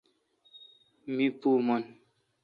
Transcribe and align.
می 1.15 1.27
پو 1.39 1.51
من۔ 1.65 1.83